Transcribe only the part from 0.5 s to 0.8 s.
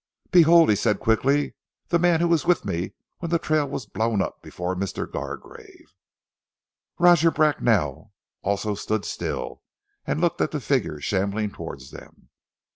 he